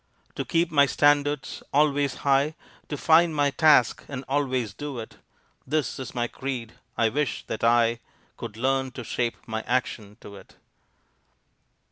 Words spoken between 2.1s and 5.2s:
high, To find my task and always do it;